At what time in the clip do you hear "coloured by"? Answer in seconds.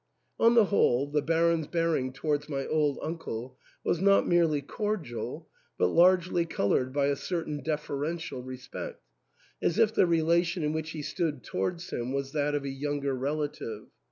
6.43-7.05